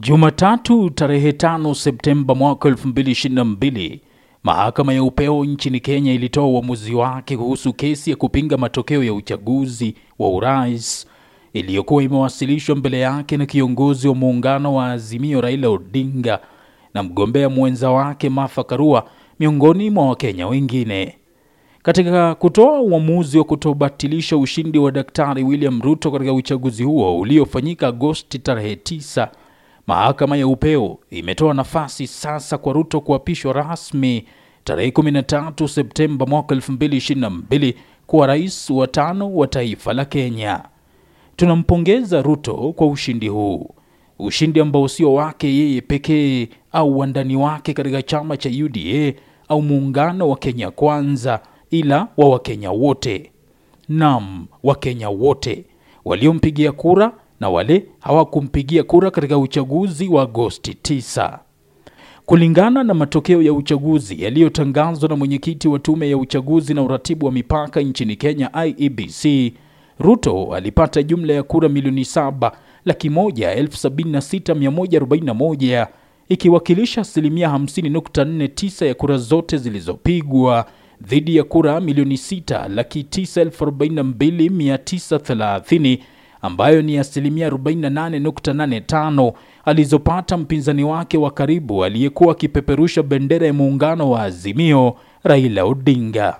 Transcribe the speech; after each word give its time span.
Jumatatu 0.00 0.90
tarehe 0.90 1.30
5 1.30 1.74
Septemba 1.74 2.34
mwaka 2.34 2.68
2022, 2.68 3.98
mahakama 4.42 4.92
ya 4.94 5.02
upeo 5.02 5.44
nchini 5.44 5.80
Kenya 5.80 6.12
ilitoa 6.12 6.46
uamuzi 6.46 6.94
wake 6.94 7.36
kuhusu 7.36 7.72
kesi 7.72 8.10
ya 8.10 8.16
kupinga 8.16 8.56
matokeo 8.56 9.04
ya 9.04 9.14
uchaguzi 9.14 9.94
wa 10.18 10.28
urais 10.30 11.06
iliyokuwa 11.52 12.02
imewasilishwa 12.02 12.76
mbele 12.76 13.00
yake 13.00 13.36
na 13.36 13.46
kiongozi 13.46 14.08
wa 14.08 14.14
muungano 14.14 14.74
wa 14.74 14.90
Azimio 14.90 15.40
Raila 15.40 15.68
Odinga 15.68 16.38
na 16.94 17.02
mgombea 17.02 17.48
mwenza 17.48 17.90
wake 17.90 18.28
Martha 18.28 18.64
Karua 18.64 19.08
miongoni 19.40 19.90
mwa 19.90 20.08
Wakenya 20.08 20.46
wengine. 20.46 21.14
Katika 21.82 22.34
kutoa 22.34 22.80
uamuzi 22.80 23.38
wa 23.38 23.44
kutobatilisha 23.44 24.36
ushindi 24.36 24.78
wa 24.78 24.90
Daktari 24.92 25.42
William 25.44 25.82
Ruto 25.82 26.10
katika 26.10 26.32
uchaguzi 26.32 26.82
huo 26.84 27.18
uliofanyika 27.20 27.88
Agosti 27.88 28.38
tarehe 28.38 28.74
9, 28.74 29.28
mahakama 29.86 30.36
ya 30.36 30.46
upeo 30.46 30.98
imetoa 31.10 31.54
nafasi 31.54 32.06
sasa 32.06 32.58
kwa 32.58 32.72
Ruto 32.72 33.00
kuapishwa 33.00 33.52
rasmi 33.52 34.24
tarehe 34.64 34.90
13 34.90 35.66
Septemba 35.68 36.26
mwaka 36.26 36.54
2022 36.54 37.74
kuwa 38.06 38.26
rais 38.26 38.70
wa 38.70 38.86
tano 38.86 39.34
wa 39.34 39.46
taifa 39.46 39.92
la 39.92 40.04
Kenya. 40.04 40.64
Tunampongeza 41.36 42.22
Ruto 42.22 42.54
kwa 42.76 42.86
ushindi 42.86 43.28
huu, 43.28 43.70
ushindi 44.18 44.60
ambao 44.60 44.88
sio 44.88 45.14
wake 45.14 45.54
yeye 45.54 45.80
pekee 45.80 46.48
au 46.72 46.98
wandani 46.98 47.36
wake 47.36 47.72
katika 47.72 48.02
chama 48.02 48.36
cha 48.36 48.50
UDA 48.64 49.12
au 49.48 49.62
muungano 49.62 50.28
wa 50.28 50.36
Kenya 50.36 50.70
Kwanza, 50.70 51.40
ila 51.70 52.08
wa 52.16 52.28
Wakenya 52.28 52.70
wote. 52.70 53.30
Naam, 53.88 54.46
Wakenya 54.62 55.08
wote 55.10 55.64
waliompigia 56.04 56.72
kura 56.72 57.12
na 57.44 57.50
wale 57.50 57.86
hawakumpigia 58.00 58.82
kura 58.82 59.10
katika 59.10 59.38
uchaguzi 59.38 60.08
wa 60.08 60.22
Agosti 60.22 60.76
9. 60.82 61.38
Kulingana 62.26 62.84
na 62.84 62.94
matokeo 62.94 63.42
ya 63.42 63.52
uchaguzi 63.52 64.22
yaliyotangazwa 64.22 65.08
na 65.08 65.16
mwenyekiti 65.16 65.68
wa 65.68 65.78
tume 65.78 66.10
ya 66.10 66.16
uchaguzi 66.18 66.74
na 66.74 66.82
uratibu 66.82 67.26
wa 67.26 67.32
mipaka 67.32 67.80
nchini 67.80 68.16
Kenya 68.16 68.50
IEBC, 68.66 69.52
Ruto 69.98 70.54
alipata 70.54 71.02
jumla 71.02 71.32
ya 71.34 71.42
kura 71.42 71.68
milioni 71.68 72.04
saba 72.04 72.56
laki 72.84 73.10
moja 73.10 73.50
elfu 73.52 73.76
sabini 73.76 74.10
na 74.12 74.20
sita 74.20 74.54
mia 74.54 74.70
moja 74.70 74.98
arobaini 74.98 75.26
na 75.26 75.34
moja 75.34 75.88
ikiwakilisha 76.28 77.00
asilimia 77.00 77.48
50.49 77.48 78.86
ya 78.86 78.94
kura 78.94 79.16
zote 79.18 79.56
zilizopigwa 79.58 80.66
dhidi 81.02 81.36
ya 81.36 81.44
kura 81.44 81.80
milioni 81.80 82.16
sita 82.16 82.68
laki 82.68 83.04
tisa 83.04 83.40
elfu 83.40 83.64
arobaini 83.64 83.94
na 83.94 84.02
mbili 84.04 84.50
mia 84.50 84.78
tisa 84.78 85.18
thelathini 85.18 85.98
ambayo 86.44 86.82
ni 86.82 86.98
asilimia 86.98 87.50
48.85 87.50 89.32
alizopata 89.64 90.36
mpinzani 90.36 90.84
wake 90.84 91.18
wa 91.18 91.30
karibu 91.30 91.84
aliyekuwa 91.84 92.32
akipeperusha 92.32 93.02
bendera 93.02 93.46
ya 93.46 93.52
muungano 93.52 94.10
wa 94.10 94.22
Azimio, 94.22 94.96
Raila 95.22 95.64
Odinga. 95.64 96.36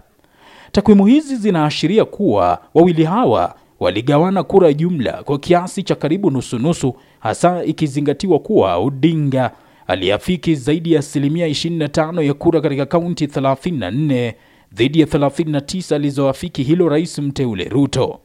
Takwimu 0.72 1.06
hizi 1.06 1.36
zinaashiria 1.36 2.04
kuwa 2.04 2.58
wawili 2.74 3.04
hawa 3.04 3.54
waligawana 3.80 4.42
kura 4.42 4.72
jumla 4.72 5.12
kwa 5.22 5.38
kiasi 5.38 5.82
cha 5.82 5.94
karibu 5.94 6.30
nusunusu, 6.30 6.94
hasa 7.20 7.64
ikizingatiwa 7.64 8.38
kuwa 8.38 8.76
Odinga 8.76 9.50
aliafiki 9.86 10.54
zaidi 10.54 10.92
ya 10.92 10.98
asilimia 10.98 11.48
25 11.48 12.22
ya 12.22 12.34
kura 12.34 12.60
katika 12.60 12.86
kaunti 12.86 13.26
34 13.26 14.32
dhidi 14.72 15.00
ya 15.00 15.06
39 15.06 15.94
alizoafiki 15.94 16.62
hilo 16.62 16.88
rais 16.88 17.18
mteule 17.18 17.64
Ruto. 17.64 18.20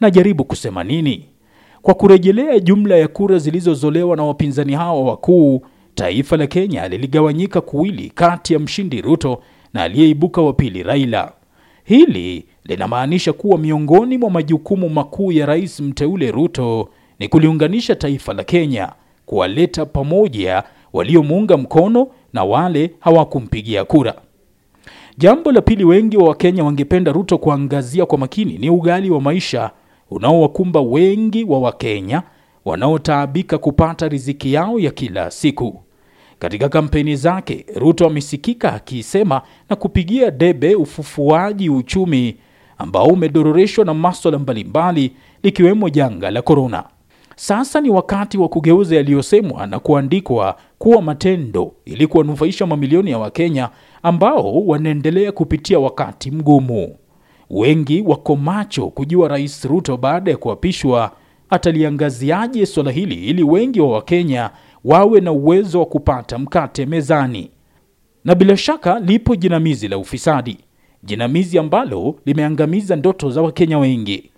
Najaribu 0.00 0.44
kusema 0.44 0.84
nini? 0.84 1.24
Kwa 1.82 1.94
kurejelea 1.94 2.58
jumla 2.58 2.96
ya 2.96 3.08
kura 3.08 3.38
zilizozolewa 3.38 4.16
na 4.16 4.22
wapinzani 4.24 4.72
hawa 4.72 5.02
wakuu, 5.02 5.62
taifa 5.94 6.36
la 6.36 6.46
Kenya 6.46 6.88
liligawanyika 6.88 7.60
kuwili 7.60 8.10
kati 8.14 8.52
ya 8.52 8.58
mshindi 8.58 9.00
Ruto 9.00 9.42
na 9.74 9.82
aliyeibuka 9.82 10.42
wa 10.42 10.52
pili 10.52 10.82
Raila. 10.82 11.32
Hili 11.84 12.44
linamaanisha 12.64 13.32
kuwa 13.32 13.58
miongoni 13.58 14.18
mwa 14.18 14.30
majukumu 14.30 14.88
makuu 14.88 15.32
ya 15.32 15.46
rais 15.46 15.80
mteule 15.80 16.30
Ruto 16.30 16.88
ni 17.18 17.28
kuliunganisha 17.28 17.94
taifa 17.94 18.32
la 18.34 18.44
Kenya, 18.44 18.92
kuwaleta 19.26 19.86
pamoja 19.86 20.62
waliomuunga 20.92 21.56
mkono 21.56 22.08
na 22.32 22.44
wale 22.44 22.90
hawakumpigia 23.00 23.84
kura. 23.84 24.14
Jambo 25.18 25.52
la 25.52 25.60
pili, 25.60 25.84
wengi 25.84 26.16
wa 26.16 26.28
Wakenya 26.28 26.64
wangependa 26.64 27.12
Ruto 27.12 27.38
kuangazia 27.38 28.06
kwa 28.06 28.18
makini 28.18 28.58
ni 28.58 28.70
ughali 28.70 29.10
wa 29.10 29.20
maisha 29.20 29.70
unaowakumba 30.10 30.80
wengi 30.80 31.44
wa 31.44 31.58
Wakenya 31.58 32.22
wanaotaabika 32.64 33.58
kupata 33.58 34.08
riziki 34.08 34.52
yao 34.52 34.78
ya 34.78 34.90
kila 34.90 35.30
siku. 35.30 35.80
Katika 36.38 36.68
kampeni 36.68 37.16
zake, 37.16 37.66
Ruto 37.76 38.06
amesikika 38.06 38.72
akisema 38.72 39.42
na 39.70 39.76
kupigia 39.76 40.30
debe 40.30 40.74
ufufuaji 40.74 41.70
uchumi 41.70 42.36
ambao 42.78 43.06
umedororeshwa 43.06 43.84
na 43.84 43.94
maswala 43.94 44.38
mbalimbali 44.38 45.12
likiwemo 45.42 45.88
janga 45.90 46.30
la 46.30 46.42
korona. 46.42 46.84
Sasa 47.36 47.80
ni 47.80 47.90
wakati 47.90 48.38
wa 48.38 48.48
kugeuza 48.48 48.96
yaliyosemwa 48.96 49.66
na 49.66 49.78
kuandikwa 49.78 50.56
kuwa 50.78 51.02
matendo 51.02 51.72
ili 51.84 52.06
kuwanufaisha 52.06 52.66
mamilioni 52.66 53.10
ya 53.10 53.18
Wakenya 53.18 53.68
ambao 54.02 54.66
wanaendelea 54.66 55.32
kupitia 55.32 55.78
wakati 55.78 56.30
mgumu. 56.30 56.96
Wengi 57.50 58.02
wako 58.06 58.36
macho 58.36 58.86
kujua 58.86 59.28
Rais 59.28 59.64
Ruto 59.64 59.96
baada 59.96 60.30
ya 60.30 60.36
kuapishwa 60.36 61.12
ataliangaziaje 61.50 62.66
swala 62.66 62.90
hili 62.90 63.14
ili 63.14 63.42
wengi 63.42 63.80
wa 63.80 63.88
Wakenya 63.92 64.50
wawe 64.84 65.20
na 65.20 65.32
uwezo 65.32 65.78
wa 65.80 65.86
kupata 65.86 66.38
mkate 66.38 66.86
mezani. 66.86 67.50
Na 68.24 68.34
bila 68.34 68.56
shaka 68.56 69.00
lipo 69.00 69.36
jinamizi 69.36 69.88
la 69.88 69.98
ufisadi, 69.98 70.58
jinamizi 71.02 71.58
ambalo 71.58 72.14
limeangamiza 72.26 72.96
ndoto 72.96 73.30
za 73.30 73.42
Wakenya 73.42 73.78
wengi. 73.78 74.30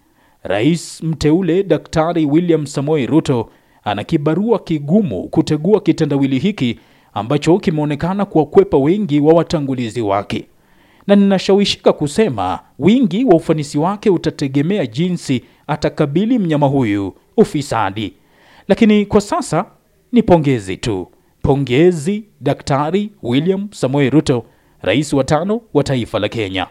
Rais 0.42 1.02
mteule 1.02 1.62
Daktari 1.62 2.26
William 2.26 2.66
Samoei 2.66 3.06
Ruto 3.06 3.48
ana 3.84 4.04
kibarua 4.04 4.58
kigumu 4.58 5.28
kutegua 5.28 5.80
kitendawili 5.80 6.38
hiki 6.38 6.78
ambacho 7.14 7.58
kimeonekana 7.58 8.24
kuwakwepa 8.24 8.76
wengi 8.78 9.20
wa 9.20 9.34
watangulizi 9.34 10.00
wake, 10.00 10.46
na 11.06 11.16
ninashawishika 11.16 11.92
kusema 11.92 12.60
wingi 12.78 13.24
wa 13.24 13.34
ufanisi 13.34 13.78
wake 13.78 14.10
utategemea 14.10 14.86
jinsi 14.86 15.44
atakabili 15.66 16.38
mnyama 16.38 16.66
huyu 16.66 17.14
ufisadi. 17.36 18.12
Lakini 18.68 19.06
kwa 19.06 19.20
sasa 19.20 19.64
ni 20.12 20.22
pongezi 20.22 20.76
tu, 20.76 21.08
pongezi 21.42 22.24
Daktari 22.40 23.10
William 23.22 23.68
Samoei 23.72 24.10
Ruto, 24.10 24.44
rais 24.82 25.12
wa 25.12 25.24
tano 25.24 25.60
wa 25.74 25.84
taifa 25.84 26.18
la 26.18 26.28
Kenya, 26.28 26.66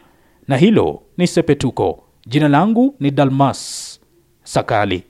na 0.47 0.57
hilo 0.57 1.01
ni 1.17 1.27
sepetuko. 1.27 2.03
Jina 2.27 2.47
langu 2.47 2.95
ni 2.99 3.11
Dalmas 3.11 3.99
Sakali. 4.43 5.03